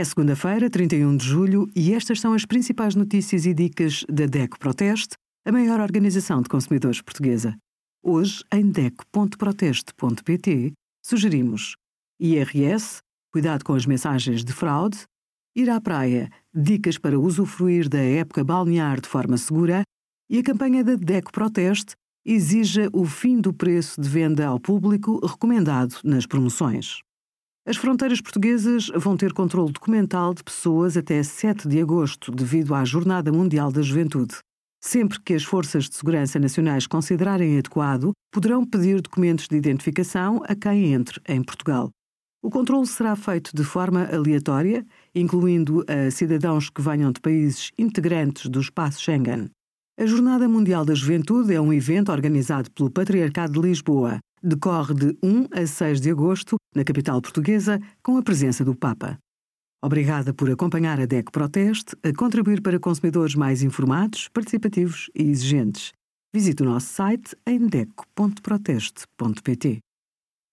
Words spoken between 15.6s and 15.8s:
à